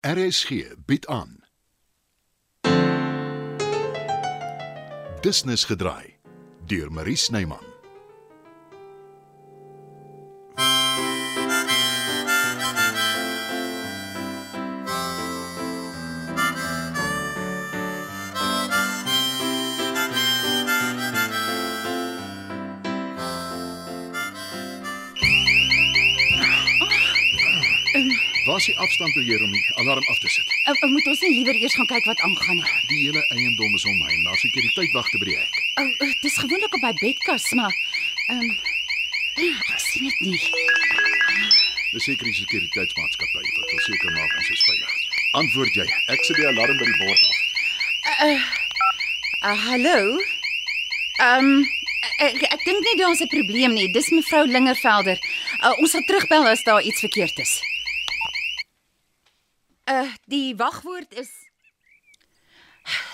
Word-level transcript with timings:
RSG 0.00 0.74
bied 0.86 1.06
aan. 1.06 1.42
Business 5.20 5.64
gedraai 5.64 6.14
deur 6.66 6.92
Marie 6.92 7.16
Snyman. 7.16 7.68
Waar 28.48 28.56
is 28.56 28.64
die 28.64 28.78
afstandbeheer 28.78 29.42
om 29.42 29.50
die 29.50 29.66
alarm 29.74 30.04
af 30.08 30.18
te 30.18 30.28
sit? 30.28 30.46
Uh, 30.64 30.72
uh, 30.82 30.90
moet 30.90 31.06
ons 31.06 31.20
nie 31.20 31.34
liewer 31.34 31.56
eers 31.60 31.74
gaan 31.76 31.88
kyk 31.90 32.06
wat 32.08 32.20
aangaan 32.24 32.56
nie? 32.56 32.70
Die 32.88 33.00
hele 33.02 33.20
eiendom 33.34 33.74
is 33.76 33.84
om 33.84 33.98
my. 34.00 34.14
Daar 34.24 34.40
sekuriteitwagte 34.40 35.20
by 35.20 35.28
die 35.28 35.36
hek. 35.36 35.58
O, 35.74 35.82
uh, 35.82 36.06
uh, 36.06 36.14
dis 36.22 36.38
gewoonlik 36.40 36.78
op 36.78 36.86
my 36.86 36.94
bedkas, 37.02 37.50
maar 37.60 37.76
ehm 38.30 38.40
um, 38.46 38.56
ek 39.74 39.84
sien 39.84 40.08
dit 40.08 40.24
nie. 40.30 40.40
Dis 41.92 42.08
seker 42.08 42.24
die 42.24 42.34
sekuriteitsmaatskappy 42.40 43.44
wat 43.60 43.70
wil 43.74 43.86
seker 43.90 44.16
maak 44.16 44.40
ons 44.40 44.50
is 44.56 44.66
veilig. 44.70 44.98
Antwoord 45.44 45.80
jy. 45.82 45.88
Ek 46.16 46.24
sit 46.24 46.40
die 46.40 46.48
alarm 46.48 46.80
by 46.80 46.88
die 46.88 46.98
bord 47.04 47.30
af. 47.30 47.38
Uh, 48.32 49.56
hallo. 49.68 49.98
Ehm 51.20 51.50
um, 51.52 51.56
ek 52.24 52.46
ek 52.48 52.62
dink 52.64 52.80
nie 52.80 53.00
daar's 53.04 53.20
'n 53.20 53.34
probleem 53.36 53.76
nie. 53.76 53.90
Dis 53.92 54.08
mevrou 54.08 54.46
Lingervelder. 54.48 55.20
Uh, 55.60 55.76
ons 55.76 55.92
sal 55.92 56.08
terugbel 56.08 56.54
as 56.56 56.64
daar 56.64 56.80
iets 56.80 57.04
verkeerd 57.04 57.44
is. 57.44 57.60
Uh 59.88 60.12
die 60.24 60.56
wagwoord 60.56 61.14
is 61.16 61.30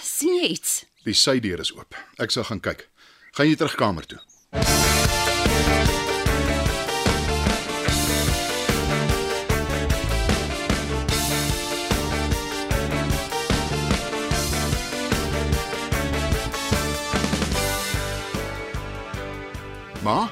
sien 0.02 0.34
jy 0.40 0.48
iets? 0.56 0.84
Die 1.06 1.14
sydeur 1.14 1.60
is 1.62 1.70
oop. 1.74 1.94
Ek 2.18 2.34
sal 2.34 2.46
gaan 2.48 2.62
kyk. 2.64 2.88
Gaan 3.38 3.46
jy 3.46 3.54
terug 3.60 3.76
kamer 3.78 4.06
toe? 4.10 4.18
Ma, 20.02 20.26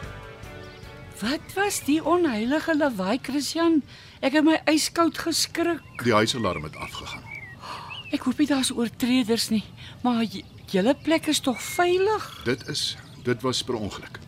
Wat 1.22 1.52
was 1.54 1.80
die 1.86 2.00
onheilige 2.04 2.74
lawaai, 2.76 3.18
Christian? 3.22 3.82
Ek 4.20 4.34
het 4.34 4.44
my 4.46 4.58
yskoud 4.70 5.18
geskrik. 5.22 5.82
die 6.02 6.12
huisalarm 6.14 6.64
het 6.66 6.76
afgegaan. 6.76 7.22
Ek 8.12 8.26
hoop 8.26 8.38
nie 8.42 8.46
daar's 8.50 8.72
oortreders 8.74 9.48
nie, 9.50 9.62
maar 10.02 10.24
julle 10.72 10.94
plek 11.04 11.26
is 11.32 11.40
tog 11.40 11.62
veilig. 11.62 12.26
Dit 12.44 12.66
is 12.68 12.96
dit 13.24 13.42
was 13.42 13.62
per 13.62 13.78
ongeluk. 13.78 14.18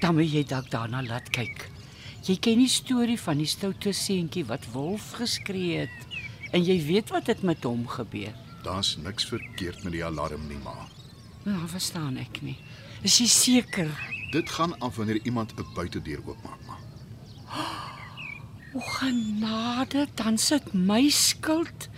Dan 0.00 0.14
moet 0.18 0.30
jy 0.32 0.42
dalk 0.44 0.70
daarna 0.70 1.02
laat 1.06 1.30
kyk. 1.30 1.68
Jy 2.26 2.36
ken 2.42 2.58
die 2.58 2.68
storie 2.68 3.18
van 3.20 3.38
die 3.38 3.46
stoute 3.48 3.92
seentjie 3.94 4.44
wat 4.44 4.66
wolf 4.74 5.12
geskree 5.20 5.86
het 5.86 6.52
en 6.52 6.64
jy 6.64 6.76
weet 6.86 7.10
wat 7.14 7.26
het 7.30 7.42
met 7.42 7.62
hom 7.64 7.86
gebeur. 7.88 8.34
Daar's 8.64 8.96
niks 8.96 9.24
verkeerd 9.30 9.84
met 9.84 9.92
die 9.94 10.04
alarm 10.04 10.48
nie, 10.48 10.58
ma. 10.64 10.74
Nou 11.46 11.62
verstaan 11.70 12.16
ek 12.18 12.42
nie. 12.42 12.56
Is 13.06 13.18
jy 13.22 13.26
seker? 13.30 13.90
Dit 14.30 14.50
gaan 14.50 14.78
af 14.78 14.96
wanneer 14.96 15.20
iemand 15.22 15.52
'n 15.56 15.66
buitedeur 15.74 16.20
oopmaak, 16.26 16.60
ma. 16.66 16.76
O 18.74 18.80
genade, 18.80 20.06
dan 20.14 20.38
sit 20.38 20.72
my 20.72 21.08
skuld. 21.08 21.88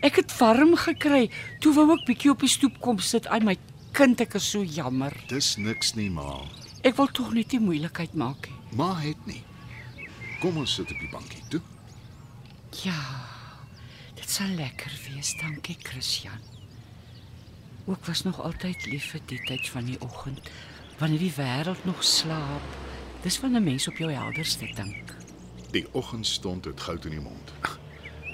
Ek 0.00 0.16
het 0.16 0.38
warm 0.38 0.76
gekry. 0.76 1.30
Toe 1.58 1.74
wou 1.74 1.92
ek 1.94 2.04
bietjie 2.06 2.30
op 2.30 2.40
die 2.40 2.48
stoep 2.48 2.80
kom 2.80 2.98
sit. 2.98 3.26
Ai 3.26 3.40
my 3.40 3.56
kind, 3.92 4.20
ek 4.20 4.34
is 4.34 4.50
so 4.50 4.62
jammer. 4.62 5.12
Dis 5.26 5.56
niks 5.56 5.94
nie, 5.94 6.10
ma. 6.10 6.42
Ek 6.82 6.96
wil 6.96 7.10
tog 7.10 7.32
net 7.34 7.52
nie 7.52 7.60
moeilikheid 7.60 8.14
maak 8.14 8.46
nie. 8.46 8.76
Ma 8.78 8.94
het 9.00 9.26
nie. 9.26 9.42
Kom 10.40 10.56
ons 10.56 10.74
sit 10.74 10.90
op 10.90 10.98
die 10.98 11.10
bankie 11.10 11.42
toe. 11.50 11.60
Ja. 12.84 12.98
Dit 14.14 14.30
sal 14.30 14.54
lekker 14.58 14.92
wees, 15.08 15.34
dankie 15.40 15.76
Christian. 15.82 16.38
Ook 17.86 18.06
was 18.06 18.22
nog 18.22 18.40
altyd 18.42 18.86
lief 18.86 19.10
vir 19.10 19.20
die 19.26 19.40
tyd 19.48 19.68
van 19.72 19.86
die 19.88 20.00
oggend, 20.04 20.50
wanneer 20.98 21.18
die 21.18 21.34
wêreld 21.36 21.84
nog 21.84 22.04
slaap. 22.04 22.76
Dis 23.22 23.40
wanneer 23.40 23.60
'n 23.60 23.64
mens 23.64 23.88
op 23.88 23.96
jou 23.96 24.12
helderste 24.12 24.70
dink. 24.74 25.14
Die 25.70 25.86
oggendstond 25.92 26.64
het 26.64 26.80
goud 26.80 27.04
in 27.04 27.10
die 27.10 27.20
mond. 27.20 27.52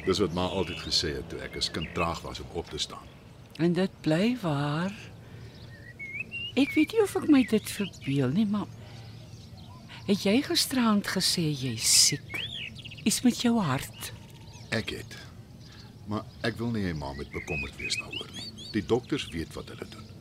Dis 0.05 0.19
wat 0.19 0.33
ma 0.33 0.45
altyd 0.47 0.81
gesê 0.81 1.15
het 1.17 1.29
toe 1.29 1.41
ek 1.41 1.57
as 1.57 1.71
kind 1.71 1.95
traag 1.95 2.21
was 2.21 2.41
om 2.41 2.47
op 2.53 2.71
te 2.71 2.79
staan. 2.79 3.07
En 3.57 3.73
dit 3.73 3.91
bly 4.01 4.37
waar. 4.41 4.93
Ek 6.55 6.75
weet 6.75 6.93
nie 6.93 7.03
of 7.03 7.17
ek 7.17 7.29
my 7.29 7.43
dit 7.51 7.71
verbeel 7.71 8.29
nie, 8.29 8.47
maar 8.47 8.67
het 10.07 10.23
jy 10.23 10.43
gisterand 10.43 11.07
gesê 11.07 11.49
jy's 11.51 12.07
siek? 12.07 12.41
Iets 13.05 13.23
met 13.23 13.41
jou 13.41 13.59
hart? 13.61 14.13
Ek 14.71 14.91
het. 14.91 15.17
Maar 16.07 16.25
ek 16.43 16.59
wil 16.61 16.71
nie 16.71 16.85
hê 16.85 16.95
ma 16.95 17.13
moet 17.13 17.31
bekommerd 17.33 17.77
wees 17.77 17.97
daaroor 17.97 18.31
nie. 18.35 18.47
Die 18.73 18.85
dokters 18.87 19.27
weet 19.33 19.53
wat 19.55 19.69
hulle 19.73 19.89
doen. 19.89 20.14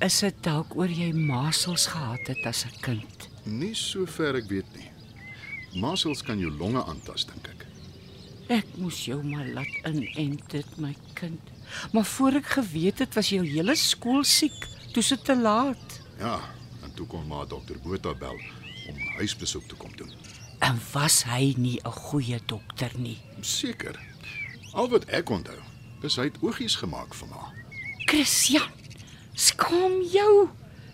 Is 0.00 0.22
dit 0.24 0.36
dalk 0.40 0.72
oor 0.80 0.88
jy 0.88 1.10
masels 1.12 1.82
gehad 1.92 2.30
het 2.30 2.46
as 2.48 2.64
'n 2.64 2.72
kind? 2.80 3.28
Nie 3.44 3.74
sover 3.74 4.34
ek 4.36 4.48
weet 4.48 4.70
nie. 4.76 4.88
Masels 5.80 6.22
kan 6.22 6.38
jou 6.38 6.50
longe 6.50 6.82
aantas 6.84 7.26
dink 7.26 7.48
ek. 7.48 7.66
Ek 8.48 8.66
moes 8.76 9.04
jou 9.04 9.22
maar 9.22 9.44
laat 9.44 9.74
inent 9.84 10.50
dit 10.50 10.78
my 10.78 10.94
kind. 11.14 11.40
Maar 11.92 12.04
voor 12.04 12.32
ek 12.32 12.46
geweet 12.46 12.98
het 12.98 13.14
was 13.14 13.28
jou 13.28 13.44
hele 13.44 13.76
skool 13.76 14.24
siek, 14.24 14.66
toe 14.92 15.02
se 15.02 15.22
te 15.22 15.36
laat. 15.36 16.00
Ja, 16.18 16.40
en 16.82 16.94
toe 16.94 17.06
kon 17.06 17.26
ma 17.26 17.44
dokter 17.44 17.76
Botha 17.78 18.14
bel 18.14 18.40
om 18.88 18.96
huisbesoek 19.16 19.68
te 19.68 19.74
kom 19.74 19.96
doen. 19.96 20.10
En 20.60 20.80
was 20.92 21.24
hy 21.24 21.54
nie 21.56 21.78
'n 21.84 21.92
goeie 21.92 22.40
dokter 22.46 22.90
nie? 22.96 23.18
Seker. 23.40 24.00
Al 24.72 24.88
wat 24.88 25.04
ek 25.04 25.30
onthou, 25.30 25.60
is 26.02 26.16
hy 26.16 26.24
het 26.24 26.42
oogies 26.42 26.74
gemaak 26.76 27.14
vir 27.14 27.28
ma. 27.28 27.52
Christian, 28.06 28.70
skaam 29.34 30.02
jou. 30.12 30.48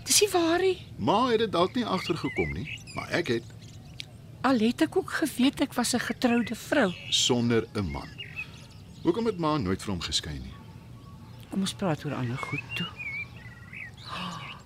Dis 0.07 0.21
nie 0.21 0.31
waar 0.31 0.61
nie. 0.63 0.87
Ma 0.99 1.27
het 1.31 1.39
dit 1.39 1.53
dalk 1.53 1.75
nie 1.75 1.85
agtergekom 1.85 2.53
nie, 2.53 2.81
maar 2.95 3.09
ek 3.11 3.29
het 3.29 3.43
Al 4.47 4.59
het 4.63 4.81
ek 4.83 4.97
ook 4.97 5.11
geweet 5.11 5.61
ek 5.61 5.73
was 5.75 5.95
'n 5.95 5.99
getroude 6.01 6.55
vrou. 6.55 6.93
sonder 7.11 7.67
'n 7.75 7.91
man. 7.91 8.09
Hoekom 9.03 9.27
het 9.27 9.39
ma 9.39 9.57
nooit 9.59 9.83
vir 9.83 9.91
hom 9.91 10.01
geskei 10.01 10.39
nie? 10.39 10.55
Kom 11.51 11.61
ons 11.61 11.75
praat 11.75 12.05
oor 12.05 12.15
ander 12.15 12.37
goed 12.39 12.61
toe. 12.77 12.87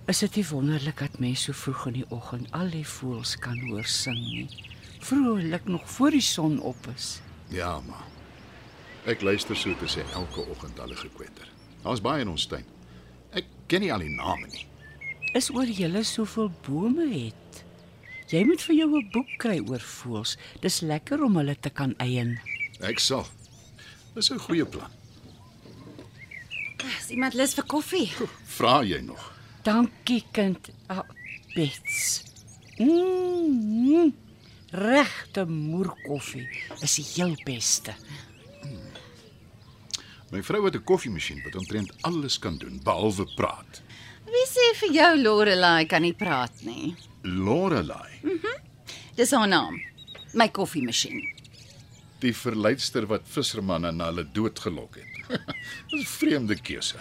Is 0.07 0.19
dit 0.19 0.35
nie 0.35 0.45
wonderlik 0.49 0.97
dat 0.99 1.19
mense 1.19 1.43
so 1.43 1.53
vroeg 1.53 1.85
in 1.87 1.93
die 1.93 2.05
oggend 2.09 2.51
al 2.51 2.69
die 2.69 2.85
voëls 2.87 3.35
kan 3.39 3.59
hoor 3.69 3.85
sing 3.85 4.17
nie? 4.17 4.47
Vrolik 4.99 5.65
nog 5.65 5.89
voor 5.89 6.11
die 6.11 6.21
son 6.21 6.59
op 6.59 6.87
is. 6.95 7.21
Ja, 7.49 7.79
ma. 7.87 7.97
Ek 9.05 9.21
luister 9.21 9.55
so 9.55 9.73
te 9.75 9.85
sê 9.87 10.03
elke 10.13 10.41
oggend 10.49 10.77
hulle 10.77 10.95
gekwetter. 10.95 11.47
Daar's 11.83 12.01
baie 12.01 12.21
in 12.21 12.27
ons 12.29 12.45
tuin. 12.45 12.65
Ken 13.71 13.79
nie 13.85 13.91
al 13.95 14.03
die 14.03 14.11
name 14.11 14.49
nie. 14.51 14.65
Is 15.39 15.47
oor 15.55 15.69
julle 15.71 16.01
soveel 16.03 16.49
bome 16.65 17.05
het. 17.07 17.61
Jy 18.27 18.41
moet 18.47 18.63
vir 18.67 18.75
jou 18.75 18.89
'n 18.99 19.09
boek 19.13 19.29
kry 19.39 19.59
oor 19.63 19.79
voëls. 19.79 20.35
Dis 20.59 20.81
lekker 20.81 21.23
om 21.23 21.37
hulle 21.39 21.55
te 21.55 21.69
kan 21.69 21.93
eien. 21.97 22.39
Ek 22.81 22.99
sal. 22.99 23.25
Dis 24.15 24.29
'n 24.31 24.39
goeie 24.39 24.65
plan. 24.65 24.91
Is 26.99 27.09
iemand 27.09 27.33
lus 27.33 27.53
vir 27.53 27.63
koffie? 27.63 28.11
Vra 28.45 28.83
jy 28.83 28.99
nog? 28.99 29.31
Dankie 29.63 30.23
kind. 30.31 30.69
Ah, 30.87 31.07
Bets. 31.55 32.23
Mm, 32.77 34.13
regte 34.71 35.45
moerkoffie 35.45 36.47
is 36.81 36.95
die 36.95 37.05
heel 37.15 37.35
beste. 37.45 37.95
My 40.31 40.41
vrou 40.43 40.63
het 40.65 40.75
'n 40.75 40.83
koffiemasjien 40.83 41.41
wat 41.43 41.55
omtrent 41.55 41.91
alles 42.01 42.39
kan 42.39 42.57
doen 42.57 42.79
behalwe 42.83 43.25
praat. 43.35 43.81
Wie 44.25 44.47
sê 44.47 44.75
vir 44.79 44.91
jou 44.93 45.21
Lorelai 45.21 45.85
kan 45.85 46.01
nie 46.01 46.13
praat 46.13 46.51
nie? 46.63 46.95
Lorelei, 47.23 48.09
Dis 49.15 49.31
haar 49.31 49.47
naam. 49.47 49.81
My 50.33 50.47
koffiemasjien. 50.49 51.21
die 52.21 52.33
verleidster 52.33 53.07
wat 53.07 53.21
vissermanne 53.25 53.91
na 53.91 54.05
hulle 54.05 54.23
dood 54.31 54.59
gelok 54.59 54.95
het. 54.95 55.05
Dis 55.89 56.01
'n 56.01 56.05
vreemde 56.05 56.55
keuse. 56.55 56.95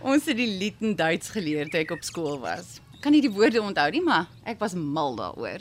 Ons 0.00 0.24
het 0.26 0.36
die 0.36 0.58
lied 0.58 0.74
in 0.80 0.94
Duits 0.96 1.28
geleer 1.28 1.68
toe 1.70 1.80
ek 1.80 1.90
op 1.90 2.02
skool 2.02 2.40
was. 2.40 2.80
Ek 2.94 3.00
kan 3.02 3.12
nie 3.12 3.20
die 3.20 3.30
woorde 3.30 3.62
onthou 3.62 3.90
nie, 3.90 4.00
maar 4.02 4.26
ek 4.44 4.58
was 4.58 4.74
mal 4.74 5.14
daaroor. 5.16 5.60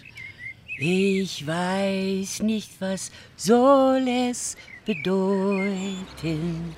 Ich 0.79 1.45
weiß 1.45 2.41
nicht, 2.41 2.79
was 2.79 3.11
soll 3.35 4.07
es 4.07 4.55
bedeuten, 4.85 6.73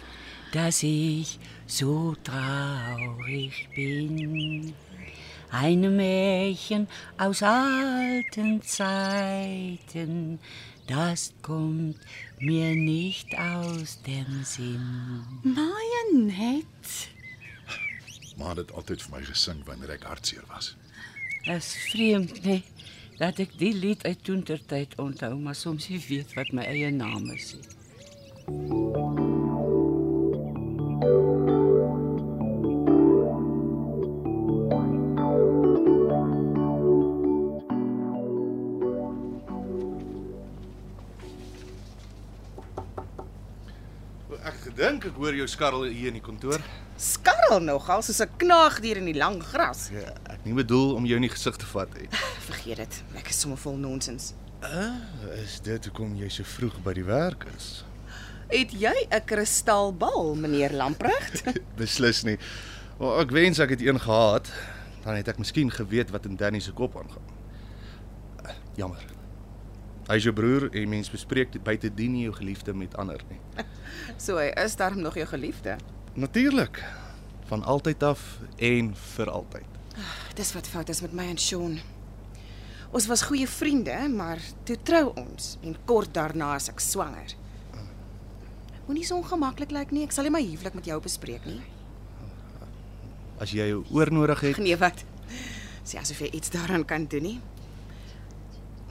dass 0.55 0.83
ich 0.83 1.37
so 1.67 2.15
traurig 2.23 3.67
bin. 3.75 4.73
Ein 5.51 5.95
Märchen 5.97 6.87
aus 7.17 7.43
alten 7.43 8.61
Zeiten, 8.61 10.39
das 10.87 11.33
kommt 11.41 11.97
mir 12.39 12.73
nicht 12.73 13.37
aus 13.37 14.01
dem 14.03 14.43
Sinn. 14.45 15.25
Mayanet. 15.43 16.65
Maar 18.37 18.55
dit 18.55 18.71
altyd 18.71 19.03
vir 19.03 19.11
my 19.11 19.23
gesing 19.27 19.61
wanneer 19.67 19.95
ek 19.95 20.07
hartseer 20.07 20.47
was. 20.51 20.73
Dis 21.45 21.73
vreemd, 21.91 22.41
nee, 22.47 22.63
dat 23.19 23.43
ek 23.43 23.55
die 23.59 23.75
lied 23.75 24.07
uit 24.07 24.23
toentertyd 24.23 24.95
onthou, 24.99 25.35
maar 25.35 25.55
soms 25.55 25.91
nie 25.91 26.03
weet 26.07 26.35
wat 26.39 26.51
my 26.55 26.67
eie 26.67 26.91
naam 26.95 27.31
is 27.35 27.55
nie. 27.59 28.84
Ek 44.75 44.81
gedink 44.81 45.05
ek 45.07 45.19
hoor 45.21 45.35
jou 45.37 45.45
skarrel 45.47 45.83
hier 45.87 46.09
in 46.11 46.17
die 46.17 46.21
kantoor. 46.23 46.59
Skarrel 46.99 47.61
nogal 47.63 48.01
soos 48.03 48.19
'n 48.19 48.27
knaagdier 48.35 48.97
in 48.97 49.05
die 49.05 49.15
lang 49.15 49.39
gras. 49.39 49.87
Ja, 49.87 50.11
ek 50.27 50.43
nie 50.43 50.53
bedoel 50.53 50.95
om 50.95 51.05
jou 51.05 51.15
in 51.15 51.21
die 51.21 51.31
gesig 51.31 51.55
te 51.55 51.65
vat 51.65 51.87
nie. 51.95 52.09
Vergeet 52.43 52.77
dit. 52.83 53.03
Ek 53.15 53.29
is 53.29 53.39
sommer 53.39 53.57
vol 53.57 53.77
nonsens. 53.77 54.33
Uh, 54.61 54.99
is 55.39 55.61
dit 55.61 55.85
hoekom 55.85 56.17
jy 56.17 56.27
so 56.27 56.43
vroeg 56.43 56.83
by 56.83 56.91
die 56.91 57.05
werk 57.07 57.47
is? 57.55 57.85
Het 58.49 58.73
jy 58.73 59.07
'n 59.11 59.23
kristalbal, 59.25 60.35
meneer 60.35 60.73
Lamprecht? 60.73 61.55
Beslis 61.79 62.23
nie. 62.23 62.37
Maar 62.99 63.19
ek 63.23 63.31
wens 63.31 63.59
ek 63.59 63.69
het 63.69 63.81
een 63.81 63.99
gehad, 63.99 64.51
dan 65.05 65.15
het 65.15 65.27
ek 65.27 65.37
miskien 65.39 65.71
geweet 65.71 66.11
wat 66.11 66.25
in 66.25 66.35
Danny 66.35 66.59
se 66.59 66.73
kop 66.73 66.97
aangaan. 66.97 67.23
Jammer. 68.75 69.14
Hy 70.05 70.19
is 70.19 70.25
jou 70.27 70.33
broer 70.37 70.67
en 70.69 70.89
mens 70.91 71.09
bespreek 71.09 71.51
dit 71.55 71.63
buite 71.65 71.89
dien 71.97 72.11
nie 72.13 72.27
jou 72.27 72.35
geliefde 72.37 72.73
met 72.77 72.93
ander 73.01 73.21
nie. 73.31 73.39
so 74.25 74.37
hy 74.37 74.51
is 74.65 74.75
darm 74.77 75.01
nog 75.01 75.17
jou 75.17 75.25
geliefde. 75.31 75.77
Natuurlik. 76.13 76.81
Van 77.49 77.63
altyd 77.63 78.03
af 78.03 78.21
en 78.57 78.93
vir 79.15 79.29
altyd. 79.29 79.79
Dis 80.37 80.53
wat 80.53 80.67
fout 80.69 80.89
is 80.93 81.01
met 81.01 81.13
my 81.13 81.25
en 81.33 81.37
Sean. 81.41 81.79
Ons 82.95 83.07
was 83.09 83.25
goeie 83.27 83.47
vriende, 83.49 83.95
maar 84.13 84.39
toe 84.63 84.77
trou 84.87 85.09
ons 85.17 85.55
en 85.65 85.75
kort 85.89 86.13
daarna 86.15 86.53
is 86.59 86.69
ek 86.71 86.79
swanger. 86.83 87.33
Moenie 88.85 89.05
so 89.07 89.17
ongemaklik 89.17 89.73
lyk 89.73 89.91
nie. 89.95 90.05
Ek 90.05 90.13
sal 90.13 90.27
nie 90.27 90.33
my 90.35 90.43
huwelik 90.45 90.77
met 90.77 90.85
jou 90.89 90.99
bespreek 91.01 91.45
nie. 91.49 91.63
As 93.41 93.51
jy 93.51 93.65
jou 93.73 93.81
oor 93.91 94.11
nodig 94.13 94.45
het, 94.45 94.61
Nee, 94.61 94.77
wat? 94.79 95.01
Sê 95.85 95.97
asof 95.99 96.21
jy 96.23 96.29
iets 96.37 96.53
daaraan 96.53 96.85
kan 96.87 97.05
doen 97.09 97.25
nie. 97.25 97.39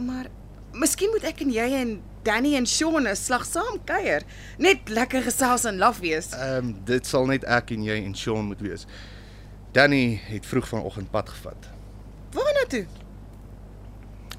Maar 0.02 0.28
miskien 0.74 1.10
moet 1.14 1.24
ek 1.24 1.40
en 1.44 1.52
jy 1.54 1.66
en 1.80 1.94
Danny 2.24 2.54
en 2.56 2.66
Sean 2.66 3.06
'n 3.08 3.16
slag 3.16 3.44
saam 3.46 3.78
kuier. 3.84 4.22
Net 4.58 4.88
lekker 4.88 5.22
gesels 5.22 5.64
en 5.64 5.78
laf 5.78 5.98
wees. 6.00 6.32
ehm 6.32 6.56
um, 6.64 6.76
dit 6.84 7.06
sal 7.06 7.26
net 7.26 7.44
ek 7.44 7.70
en 7.70 7.84
jy 7.84 8.04
en 8.04 8.14
Sean 8.14 8.44
moet 8.44 8.60
wees. 8.60 8.86
Danny 9.72 10.20
het 10.24 10.46
vroeg 10.46 10.68
vanoggend 10.68 11.10
pad 11.10 11.28
gevat. 11.28 11.68
Waar 12.32 12.52
na 12.54 12.64
toe? 12.68 12.86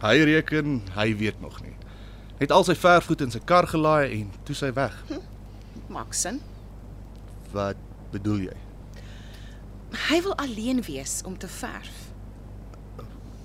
Hy 0.02 0.24
reken 0.24 0.82
hy 0.96 1.16
weet 1.18 1.42
nog 1.42 1.62
nie. 1.62 1.76
Het 2.38 2.52
al 2.52 2.64
sy 2.64 2.76
verfgoed 2.76 3.22
in 3.22 3.32
sy 3.32 3.40
kar 3.40 3.68
gelaai 3.68 4.12
en 4.12 4.32
toe 4.44 4.56
sy 4.56 4.74
weg. 4.74 4.96
Maak 5.88 6.14
sin. 6.14 6.42
Wat 7.52 7.76
bedoel 8.12 8.38
jy? 8.50 8.58
Hy 10.10 10.22
wil 10.22 10.36
alleen 10.36 10.82
wees 10.82 11.22
om 11.26 11.38
te 11.38 11.48
verf. 11.48 12.12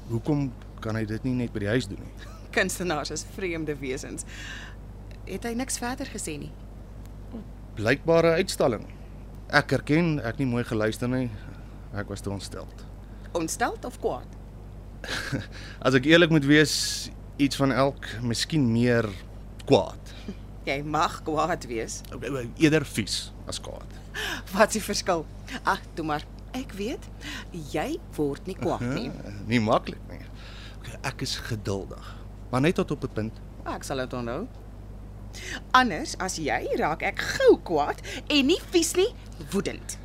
Hoekom 0.08 0.52
kan 0.80 0.96
hy 0.96 1.04
dit 1.04 1.24
nie 1.24 1.34
net 1.34 1.52
by 1.52 1.58
die 1.58 1.68
huis 1.68 1.86
doen 1.86 2.00
nie? 2.02 2.39
Kunstenaars 2.54 3.10
is 3.14 3.24
vreemde 3.34 3.76
wesens. 3.78 4.26
Het 5.24 5.44
hy 5.46 5.54
niks 5.58 5.78
verder 5.78 6.08
gesê 6.10 6.36
nie? 6.40 6.50
Blykbare 7.78 8.34
uitstalling. 8.40 8.86
Ek 9.54 9.72
erken 9.78 10.18
ek 10.26 10.38
nie 10.42 10.48
mooi 10.50 10.64
geluister 10.66 11.10
nie. 11.10 11.28
Ek 11.96 12.10
was 12.10 12.22
te 12.22 12.30
ontstel. 12.30 12.68
Ontsteld 13.38 13.84
of 13.86 13.98
kwaad? 14.02 14.38
As 15.86 15.96
ek 15.96 16.06
eerlik 16.10 16.30
moet 16.34 16.46
wees, 16.46 16.74
iets 17.40 17.56
van 17.58 17.72
elk, 17.72 18.06
miskien 18.26 18.66
meer 18.72 19.08
kwaad. 19.68 20.14
Jy 20.68 20.80
mag 20.84 21.20
kwaad 21.26 21.64
wees. 21.70 22.00
Eerder 22.60 22.84
vies 22.84 23.30
as 23.48 23.58
kwaad. 23.64 23.96
Wat 24.52 24.68
is 24.68 24.76
die 24.76 24.82
verskil? 24.84 25.24
Ag, 25.64 25.80
toe 25.96 26.04
maar. 26.06 26.26
Ek 26.52 26.72
weet, 26.74 27.04
jy 27.70 27.94
word 28.16 28.48
nie 28.50 28.56
kwaad 28.58 28.82
nie. 28.82 29.06
Nie 29.46 29.60
maklik 29.62 30.02
nie. 30.10 30.18
Ek 31.06 31.22
is 31.22 31.36
geduldig, 31.46 32.08
maar 32.50 32.60
net 32.60 32.74
tot 32.74 32.90
op 32.90 33.02
'n 33.04 33.12
punt. 33.12 33.40
Ah, 33.64 33.74
Ek 33.74 33.82
sal 33.82 33.96
dit 33.96 34.12
onthou. 34.12 34.46
Anders 35.70 36.16
as 36.18 36.36
jy 36.36 36.68
raak 36.76 37.02
ek 37.02 37.18
gou 37.20 37.58
kwaad 37.62 38.00
en 38.28 38.46
nie 38.46 38.60
vies 38.70 38.94
nie, 38.94 39.14
woedend. 39.50 39.98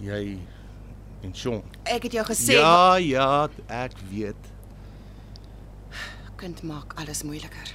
Jy 0.00 0.38
en 1.22 1.34
Sean. 1.34 1.62
Ek 1.84 2.02
het 2.02 2.12
jou 2.12 2.24
gesê 2.26 2.52
Ja, 2.52 2.96
ja, 2.96 3.48
ek 3.66 3.92
weet. 4.10 4.36
kind 6.36 6.62
maak 6.62 6.92
alles 6.96 7.22
moeiliker. 7.22 7.74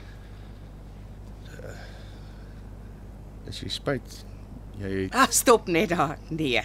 Is 3.48 3.60
jy 3.60 3.70
spyt? 3.70 4.24
Jy 4.80 5.04
het 5.04 5.14
Ah, 5.16 5.28
stop 5.30 5.68
net 5.68 5.90
daar. 5.90 6.18
Nee. 6.30 6.62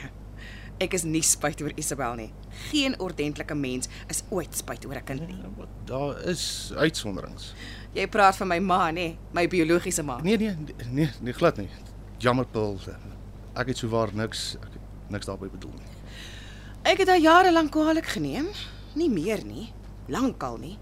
Ek 0.78 0.94
is 0.94 1.02
nie 1.02 1.22
spyt 1.26 1.58
oor 1.62 1.72
Isabel 1.74 2.14
nie. 2.14 2.28
Geen 2.70 2.94
ordentlike 3.02 3.54
mens 3.54 3.88
is 4.06 4.22
ooit 4.30 4.54
spyt 4.54 4.84
oor 4.86 4.94
'n 4.94 5.04
kind 5.04 5.26
nie. 5.26 5.38
wat 5.56 5.68
daar 5.84 6.20
is 6.24 6.72
uitsonderings. 6.76 7.54
Jy 7.94 8.06
praat 8.06 8.36
van 8.36 8.48
my 8.48 8.58
ma, 8.58 8.90
nê? 8.90 9.16
My 9.32 9.48
biologiese 9.48 10.02
ma. 10.02 10.20
Nee, 10.22 10.36
nee, 10.38 10.56
nee, 10.90 11.10
nee 11.20 11.32
glad 11.32 11.56
nie. 11.56 11.68
Jammer 12.18 12.46
Paul. 12.46 12.78
Ek 13.54 13.66
het 13.66 13.76
souwaar 13.76 14.14
niks 14.14 14.54
ek 14.54 14.72
het 14.72 15.10
niks 15.10 15.26
daarby 15.26 15.48
bedoel 15.48 15.72
nie. 15.74 15.86
Ek 16.82 16.98
het 16.98 17.08
haar 17.08 17.18
jare 17.18 17.52
lank 17.52 17.70
kwaadlik 17.70 18.06
geneem. 18.06 18.46
Nie 18.94 19.10
meer 19.10 19.44
nie. 19.44 19.72
Lankal 20.06 20.56
nie. 20.58 20.78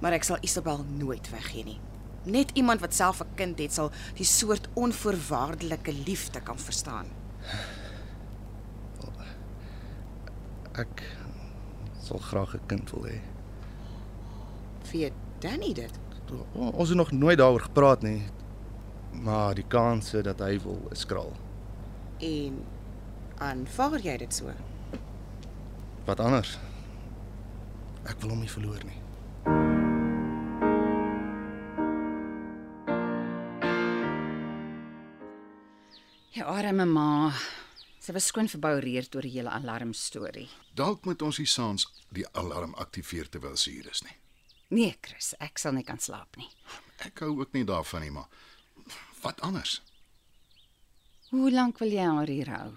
Maar 0.00 0.12
ek 0.12 0.24
sal 0.24 0.36
Isabel 0.40 0.84
nooit 0.98 1.30
weggee 1.30 1.64
nie. 1.64 1.80
Net 2.24 2.50
iemand 2.54 2.80
wat 2.80 2.94
self 2.94 3.20
'n 3.22 3.34
kind 3.34 3.58
het, 3.58 3.72
sal 3.72 3.90
die 4.14 4.26
soort 4.26 4.68
onvoorwaardelike 4.74 5.92
liefde 6.04 6.40
kan 6.40 6.58
verstaan. 6.58 7.06
Ek 10.72 11.02
sal 12.00 12.18
graag 12.18 12.54
'n 12.56 12.66
kind 12.66 12.90
wil 12.90 13.04
hê. 13.04 13.20
Weet 14.92 15.12
Danny 15.40 15.72
dit? 15.72 15.98
O, 16.54 16.70
Ons 16.70 16.88
het 16.88 16.96
nog 16.98 17.10
nooit 17.12 17.38
daaroor 17.38 17.60
gepraat 17.60 18.02
nie. 18.02 18.22
Maar 19.12 19.54
die 19.54 19.66
kanse 19.68 20.22
dat 20.22 20.38
hy 20.38 20.58
wil 20.62 20.80
is 20.90 21.00
skraal. 21.00 21.32
En 22.18 22.64
aanvaar 23.38 24.00
jy 24.00 24.16
dit 24.16 24.34
so? 24.34 24.50
Wat 26.04 26.20
anders? 26.20 26.58
Ek 28.04 28.20
wil 28.20 28.30
hom 28.30 28.40
nie 28.40 28.50
verloor 28.50 28.80
nie. 28.84 29.00
Ja, 36.30 36.44
arme 36.44 36.84
ma. 36.86 37.32
Sy 38.02 38.10
was 38.16 38.26
skoon 38.26 38.48
verboureerd 38.50 39.14
oor 39.14 39.22
die 39.22 39.36
hele 39.36 39.50
alarm 39.54 39.92
storie. 39.94 40.48
Dalk 40.74 41.04
moet 41.06 41.22
ons 41.22 41.38
nie 41.38 41.46
saans 41.46 41.84
die 42.10 42.24
alarm 42.34 42.74
aktiveer 42.82 43.28
terwyl 43.30 43.54
sy 43.56 43.76
hier 43.76 43.90
is 43.92 44.02
nie. 44.02 44.16
Nee, 44.74 44.96
Chris, 45.04 45.34
ek 45.38 45.60
sal 45.62 45.76
nie 45.76 45.84
kan 45.86 46.00
slaap 46.02 46.34
nie. 46.40 46.48
Ek 47.06 47.22
hou 47.22 47.36
ook 47.38 47.52
nie 47.54 47.62
daarvan 47.68 48.02
nie, 48.02 48.10
maar 48.10 48.26
wat 49.22 49.38
anders? 49.46 49.76
Hoe 51.30 51.50
lank 51.52 51.78
wil 51.78 51.94
jy 51.94 52.08
haar 52.08 52.32
hier 52.32 52.50
hou? 52.50 52.72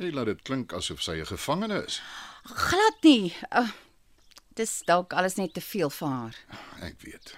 Jy 0.00 0.08
laat 0.14 0.30
dit 0.30 0.40
klink 0.46 0.72
asof 0.72 1.02
sy 1.02 1.18
'n 1.20 1.26
gevangene 1.26 1.84
is. 1.84 2.00
Glad 2.44 3.02
nie. 3.02 3.34
Uh, 3.52 3.68
dis 4.54 4.82
dalk 4.86 5.12
alles 5.12 5.36
net 5.36 5.52
te 5.54 5.60
veel 5.60 5.90
vir 5.90 6.08
haar. 6.08 6.36
Ek 6.80 7.00
weet. 7.02 7.36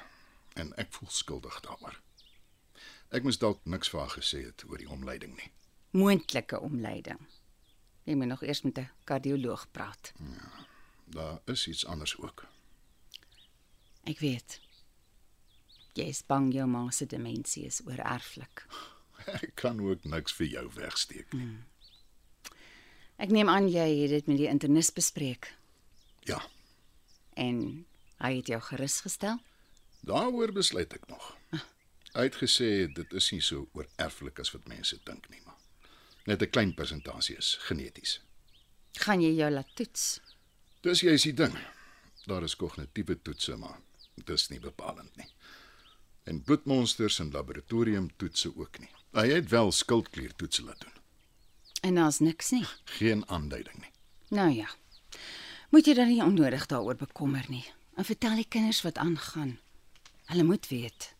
En 0.55 0.73
ek 0.77 0.93
voel 0.93 1.11
skuldig 1.11 1.61
daaroor. 1.61 1.99
Ek 3.11 3.23
moes 3.25 3.39
dalk 3.39 3.61
niks 3.65 3.89
vir 3.89 4.01
haar 4.01 4.15
gesê 4.15 4.45
het 4.45 4.65
oor 4.69 4.79
die 4.79 4.89
omleiding 4.89 5.35
nie. 5.37 5.51
Moontlike 5.93 6.61
omleiding. 6.61 7.21
Jy 8.09 8.15
moet 8.19 8.27
nog 8.33 8.43
eers 8.43 8.63
met 8.63 8.79
'n 8.79 8.89
kardioloog 9.05 9.67
praat. 9.71 10.13
Daar 11.05 11.41
is 11.45 11.67
iets 11.69 11.87
anders 11.87 12.17
ook. 12.19 12.47
Ek 14.05 14.19
weet. 14.19 14.61
Jy 15.93 16.05
is 16.09 16.23
bang 16.27 16.53
jou 16.53 16.67
ma 16.67 16.91
se 16.91 17.07
demensie 17.07 17.65
is 17.65 17.81
oorerflik. 17.87 18.67
Ek 19.43 19.53
kan 19.55 19.81
ook 19.81 20.05
niks 20.05 20.33
vir 20.33 20.47
jou 20.47 20.71
wegsteek 20.75 21.33
nie. 21.33 21.57
Ek 23.17 23.29
neem 23.31 23.49
aan 23.49 23.69
jy 23.69 24.01
het 24.03 24.11
dit 24.11 24.27
met 24.27 24.37
die 24.37 24.49
internis 24.49 24.91
bespreek 24.93 25.55
Ja, 26.25 26.43
en 27.35 27.87
hy 28.19 28.37
het 28.37 28.47
jou 28.47 28.61
gerus 28.61 29.01
gestel. 29.01 29.39
daaroor 30.01 30.53
besluit 30.53 30.93
ek 30.93 31.07
nog. 31.09 31.37
Hy 32.13 32.23
het 32.23 32.35
gesê 32.37 32.93
dit 32.93 33.13
is 33.13 33.31
nie 33.31 33.41
so 33.41 33.69
oorerflik 33.73 34.39
as 34.39 34.51
wat 34.53 34.67
mense 34.67 34.99
dink 35.05 35.29
nie, 35.31 35.41
maar 35.45 35.52
net 36.25 36.43
'n 36.43 36.51
klein 36.51 36.75
persentasie 36.75 37.37
is 37.37 37.57
geneties. 37.61 38.21
Gaan 38.93 39.21
jy 39.21 39.35
jou 39.35 39.51
laat 39.51 39.69
toets? 39.75 40.21
Dis 40.81 41.01
juist 41.01 41.25
die 41.25 41.35
ding. 41.35 41.59
Daar 42.27 42.43
is 42.43 42.57
kognitiewe 42.57 43.23
toetse 43.23 43.57
maar 43.57 43.81
dis 44.25 44.49
nie 44.49 44.61
bepalend 44.61 45.17
nie. 45.17 45.29
En 46.25 46.43
bloedmonsters 46.43 47.19
en 47.19 47.31
laboratoriumtoetse 47.31 48.57
ook 48.57 48.79
nie. 48.79 48.91
Hy 49.13 49.29
het 49.29 49.49
wel 49.49 49.73
skildkliertoetse 49.73 50.63
laat 50.65 50.81
doen. 50.81 50.93
En 51.83 51.95
daar's 51.95 52.19
niks 52.19 52.51
nie. 52.51 52.67
Geen 52.85 53.29
aanduiding 53.29 53.79
nie. 53.81 53.91
Nou 54.29 54.51
ja. 54.51 54.69
Moet 55.71 55.87
jy 55.87 55.95
dan 55.95 56.09
nie 56.09 56.23
onnodig 56.23 56.67
daaroor 56.67 56.97
bekommer 56.97 57.45
nie. 57.49 57.65
En 57.97 58.05
vertel 58.05 58.39
die 58.39 58.49
kinders 58.49 58.83
wat 58.83 59.01
aangaan. 59.03 59.59
Hulle 60.31 60.43
moet 60.43 60.69
weet. 60.69 61.15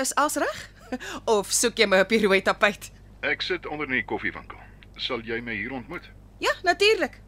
Is 0.00 0.14
als 0.14 0.36
reg? 0.40 0.60
Of 1.36 1.52
soek 1.54 1.78
jy 1.78 1.86
my 1.86 2.00
op 2.04 2.08
die 2.12 2.20
rooi 2.24 2.40
tapuit? 2.42 2.90
Ek 3.26 3.42
sit 3.44 3.66
onder 3.68 3.86
in 3.90 4.00
die 4.00 4.04
koffiewinkel. 4.08 4.58
Sal 4.96 5.20
jy 5.24 5.40
my 5.44 5.54
hier 5.54 5.72
ontmoet? 5.76 6.08
Ja, 6.40 6.52
natuurlik. 6.66 7.20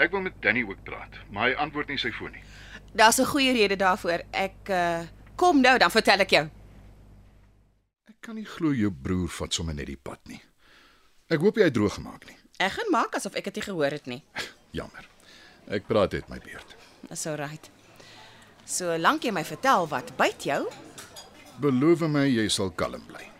Ek 0.00 0.10
wil 0.10 0.24
met 0.26 0.40
Danny 0.42 0.64
ook 0.66 0.80
praat, 0.84 1.20
maar 1.30 1.50
hy 1.50 1.54
antwoord 1.62 1.92
nie 1.92 1.98
sy 2.00 2.10
foon 2.12 2.32
nie. 2.34 2.42
Daar's 2.96 3.20
'n 3.20 3.26
goeie 3.30 3.52
rede 3.52 3.76
daarvoor. 3.76 4.24
Ek 4.32 4.68
uh 4.68 5.02
kom 5.36 5.60
nou, 5.60 5.78
dan 5.78 5.90
vertel 5.90 6.20
ek 6.20 6.30
jou. 6.30 6.44
Ek 8.08 8.16
kan 8.20 8.34
nie 8.34 8.44
glo 8.46 8.72
jou 8.72 8.90
broer 8.90 9.28
vat 9.28 9.54
sommer 9.54 9.74
net 9.74 9.86
die 9.86 9.96
pad 9.96 10.20
nie. 10.26 10.40
Ek 11.28 11.40
hoop 11.40 11.56
jy 11.56 11.64
het 11.64 11.74
droog 11.74 11.94
gemaak 11.94 12.26
nie. 12.28 12.36
Ek 12.58 12.72
gaan 12.72 12.90
maak 12.90 13.14
asof 13.14 13.34
ek 13.34 13.44
dit 13.44 13.54
nie 13.54 13.62
gehoor 13.62 13.90
het 13.90 14.06
nie. 14.06 14.22
Jammer. 14.78 15.06
Ek 15.68 15.86
praat 15.86 16.12
net 16.12 16.28
my 16.28 16.38
beurt. 16.38 16.76
Dis 17.08 17.26
alright. 17.26 17.70
Solank 18.64 19.24
jy 19.24 19.30
my 19.32 19.44
vertel 19.44 19.88
wat 19.88 20.16
byt 20.16 20.44
jou, 20.44 20.62
Beloof 21.60 22.00
my 22.08 22.26
jy 22.26 22.48
sal 22.48 22.70
kalm 22.70 23.02
bly. 23.06 23.30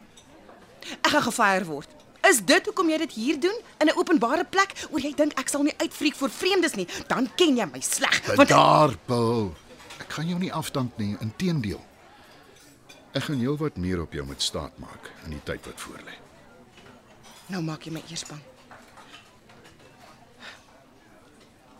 ek 1.00 1.06
gaan 1.14 1.22
gefire 1.22 1.64
word. 1.64 1.88
Is 2.28 2.40
dit 2.44 2.64
hoekom 2.66 2.88
jy 2.88 2.98
dit 2.98 3.12
hier 3.12 3.40
doen 3.40 3.58
in 3.80 3.86
'n 3.88 3.96
openbare 3.96 4.44
plek? 4.44 4.72
Oor 4.90 5.00
jy 5.00 5.12
dink 5.14 5.32
ek 5.38 5.48
sal 5.48 5.62
nie 5.62 5.74
uitvriek 5.78 6.14
vir 6.16 6.28
vreemdes 6.30 6.74
nie, 6.74 6.86
dan 7.08 7.28
ken 7.36 7.56
jy 7.56 7.66
my 7.66 7.80
sleg. 7.80 8.36
Want 8.36 8.48
daar, 8.48 8.96
Paul. 9.06 9.54
Ek 10.00 10.10
gaan 10.12 10.28
jou 10.28 10.38
nie 10.38 10.52
afstand 10.52 10.96
nie, 10.98 11.16
inteendeel. 11.20 11.80
Ek 13.14 13.22
gaan 13.22 13.40
jou 13.40 13.56
wat 13.56 13.76
meer 13.76 14.00
op 14.02 14.12
jou 14.12 14.24
moet 14.26 14.42
staat 14.42 14.78
maak 14.78 15.10
in 15.24 15.30
die 15.30 15.40
tyd 15.44 15.66
wat 15.66 15.80
voorlê. 15.80 16.14
nou 17.48 17.62
maak 17.62 17.82
jy 17.84 17.92
my 17.92 18.02
eers 18.10 18.24
bang. 18.24 18.40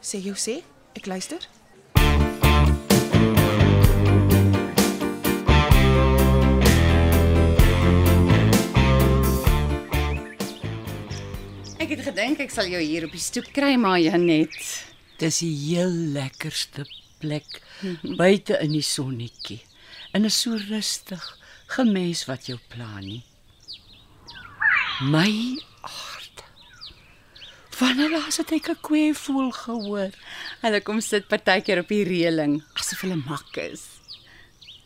Sê 0.02 0.20
jou 0.20 0.34
sê, 0.36 0.62
ek 0.94 1.06
luister. 1.06 1.48
Gedink 12.14 12.44
ek 12.44 12.52
sal 12.54 12.68
jou 12.70 12.78
hier 12.78 13.08
op 13.08 13.14
die 13.14 13.18
stoep 13.18 13.48
kry, 13.50 13.72
maar 13.74 13.96
Janet. 13.98 14.54
Dis 15.18 15.40
die 15.42 15.50
heel 15.50 15.90
lekkerste 16.14 16.84
plek 17.18 17.56
buite 18.20 18.54
in 18.62 18.70
die 18.70 18.84
sonnetjie. 18.86 19.58
En 20.14 20.28
is 20.28 20.36
so 20.44 20.54
rustig, 20.68 21.22
gemens 21.74 22.22
wat 22.28 22.46
jou 22.46 22.54
pla 22.70 23.00
nie. 23.02 23.24
My 25.10 25.26
aard. 25.82 26.44
Wanneer 27.80 28.14
laas 28.14 28.38
het 28.38 28.52
ek 28.54 28.70
'n 28.70 28.78
kweevoel 28.86 29.50
gehoor? 29.50 30.14
Hulle 30.62 30.80
kom 30.86 31.00
sit 31.00 31.26
partykeer 31.26 31.82
op 31.82 31.88
die 31.88 32.06
reëling 32.06 32.62
asof 32.78 33.02
hulle 33.02 33.18
mak 33.26 33.56
is. 33.58 33.82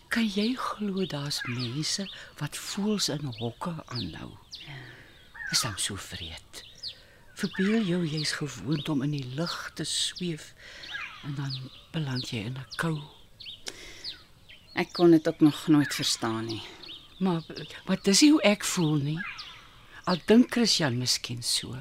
Kan 0.09 0.25
jy 0.25 0.57
glo 0.57 1.05
daar's 1.05 1.45
mense 1.45 2.09
wat 2.41 2.57
voels 2.57 3.13
in 3.13 3.29
hokke 3.37 3.75
aanhou? 3.93 4.33
Is 5.53 5.61
dan 5.61 5.77
so 5.77 5.95
vreed. 5.97 6.68
Verbeel 7.39 7.85
jou 7.87 8.01
jy's 8.03 8.33
gewoond 8.41 8.89
om 8.89 9.03
in 9.07 9.13
die 9.15 9.27
lug 9.39 9.71
te 9.79 9.85
sweef 9.87 10.55
en 11.23 11.37
dan 11.39 11.53
beland 11.95 12.31
jy 12.31 12.41
in 12.51 12.59
'n 12.59 12.67
kou. 12.77 12.99
Ek 14.75 14.93
kon 14.93 15.11
dit 15.11 15.29
ook 15.29 15.41
nog 15.41 15.67
nooit 15.69 15.95
verstaan 15.95 16.45
nie. 16.45 16.63
Maar 17.19 17.43
wat 17.87 18.05
dis 18.05 18.21
hoe 18.21 18.43
ek 18.43 18.65
voel 18.65 18.97
nie. 18.97 19.21
Al 20.05 20.19
dink 20.27 20.51
Christian 20.51 20.99
miskien 20.99 21.43
so. 21.43 21.79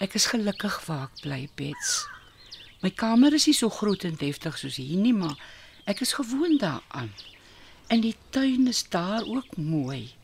Ek 0.00 0.14
is 0.14 0.26
gelukkig 0.26 0.86
waar 0.86 1.08
ek 1.08 1.20
bly, 1.20 1.48
Bets. 1.54 2.06
My 2.80 2.90
kamer 2.90 3.34
is 3.34 3.46
nie 3.46 3.54
so 3.54 3.68
groot 3.68 4.04
en 4.04 4.16
deftig 4.16 4.58
soos 4.58 4.76
hier 4.76 5.00
nie, 5.00 5.12
maar 5.12 5.36
ek 5.84 6.00
is 6.00 6.12
gewoond 6.12 6.60
daaraan. 6.60 7.12
En 7.88 8.00
die 8.00 8.16
tuin 8.30 8.66
is 8.68 8.88
daar 8.88 9.24
ook 9.24 9.56
mooi. 9.56 10.15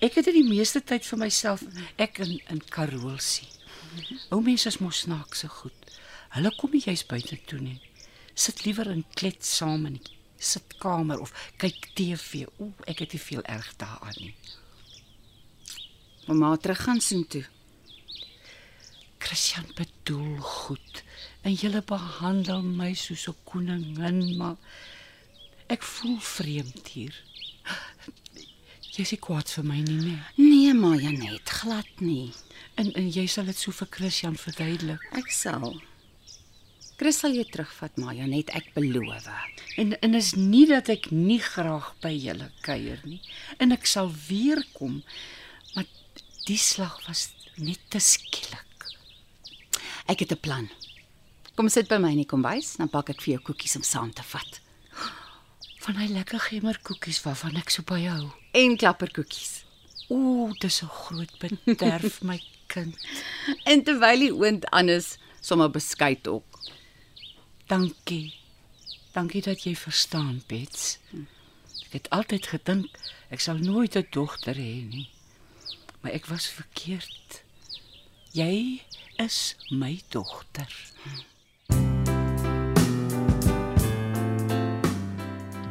Ek 0.00 0.14
het 0.16 0.24
dit 0.24 0.34
die 0.34 0.48
meeste 0.48 0.80
tyd 0.80 1.04
vir 1.04 1.18
myself, 1.18 1.64
ek 1.96 2.22
in 2.24 2.38
in 2.48 2.62
Karolsie. 2.72 3.48
Ou 4.30 4.40
mense 4.44 4.68
is 4.68 4.78
mos 4.80 5.02
snaakse 5.04 5.48
goed. 5.60 5.92
Hulle 6.36 6.52
kom 6.56 6.72
nie 6.72 6.82
juis 6.84 7.02
buite 7.06 7.36
toe 7.50 7.58
nie. 7.60 7.80
Sit 8.34 8.64
liewer 8.64 8.90
in 8.92 9.04
klets 9.18 9.50
saam 9.58 9.86
in 9.88 9.98
die 9.98 10.16
sitkamer 10.40 11.20
of 11.20 11.34
kyk 11.60 11.90
TV. 11.98 12.46
Ooh, 12.58 12.72
ek 12.88 13.04
het 13.04 13.16
nie 13.16 13.22
veel 13.22 13.42
erg 13.44 13.72
daaraan 13.80 14.20
nie. 14.20 14.34
Mamma 16.26 16.54
terug 16.56 16.84
gaan 16.86 17.00
sien 17.04 17.26
toe. 17.28 17.44
Christian 19.20 19.66
bedoel 19.76 20.38
goed 20.40 21.02
en 21.44 21.56
julle 21.56 21.82
behandel 21.86 22.62
my 22.62 22.94
soos 22.94 23.28
'n 23.28 23.36
koningin, 23.44 24.36
maar 24.36 24.56
ek 25.68 25.82
voel 25.82 26.18
vreemd 26.20 26.88
hier. 26.88 27.14
Jy 29.00 29.06
is 29.06 29.14
nie 29.14 29.24
kwaad 29.24 29.48
vir 29.48 29.64
my 29.64 29.78
nie, 29.80 29.94
nee. 29.96 30.16
Nee, 30.36 30.72
maar 30.76 30.98
Janet, 31.00 31.48
glad 31.62 32.02
nie. 32.04 32.34
En 32.76 32.90
en 33.00 33.06
jy 33.08 33.22
sal 33.32 33.46
dit 33.48 33.56
so 33.56 33.72
vir 33.72 33.88
Christian 33.94 34.34
verduidelik. 34.36 35.06
Ek 35.16 35.30
sal. 35.32 35.78
Chris 37.00 37.22
sal 37.22 37.32
jou 37.32 37.46
terugvat, 37.48 37.94
maar 37.96 38.12
Janet, 38.18 38.50
ek 38.52 38.66
beloof. 38.74 39.30
En 39.80 39.94
en 40.04 40.18
is 40.18 40.34
nie 40.36 40.66
dat 40.68 40.90
ek 40.92 41.08
nie 41.16 41.38
graag 41.40 41.86
by 42.04 42.12
julle 42.12 42.50
kuier 42.66 43.00
nie. 43.08 43.22
En 43.56 43.72
ek 43.72 43.88
sal 43.88 44.12
weer 44.26 44.60
kom. 44.74 44.98
Maar 45.72 45.88
die 46.44 46.58
slag 46.60 46.98
was 47.06 47.30
net 47.56 47.80
te 47.88 48.02
skielik. 48.04 48.84
Ek 50.12 50.26
het 50.26 50.36
'n 50.36 50.40
plan. 50.44 50.68
Kom 51.56 51.72
sit 51.72 51.88
by 51.88 51.96
my 51.96 52.10
in 52.12 52.20
die 52.20 52.28
kombuis, 52.28 52.76
dan 52.76 52.92
pak 52.92 53.08
ek 53.16 53.22
vir 53.22 53.32
jou 53.38 53.42
koekies 53.48 53.76
om 53.76 53.82
saam 53.82 54.12
te 54.12 54.22
vat. 54.22 54.60
Van 55.88 55.96
hy 55.96 56.12
lekker 56.12 56.38
gemmerkoekies 56.38 57.24
waarvan 57.24 57.56
ek 57.56 57.70
so 57.70 57.82
baie 57.82 58.10
hou. 58.10 58.39
En 58.52 58.76
klapperkoekies. 58.76 59.64
Ooh, 60.08 60.50
dis 60.58 60.82
'n 60.82 60.86
groot 60.86 61.38
bederf 61.38 62.22
my 62.22 62.42
kind. 62.66 62.96
En 63.64 63.82
terwyl 63.82 64.18
die 64.18 64.34
oond 64.34 64.64
is, 64.88 65.18
sommer 65.40 65.70
beskuit 65.70 66.28
ook. 66.28 66.60
Dankie. 67.66 68.34
Dankie 69.12 69.42
dat 69.42 69.62
jy 69.62 69.76
verstaan, 69.76 70.42
Bets. 70.46 70.98
Ek 71.86 71.92
het 71.92 72.10
altyd 72.10 72.46
gedink 72.46 72.98
ek 73.30 73.40
sal 73.40 73.58
nooit 73.58 73.96
'n 73.96 74.06
dogter 74.10 74.54
hê 74.54 74.86
nie. 74.86 75.08
Maar 76.00 76.12
ek 76.12 76.26
was 76.26 76.46
verkeerd. 76.46 77.42
Jy 78.32 78.82
is 79.16 79.56
my 79.70 80.00
dogter. 80.08 80.70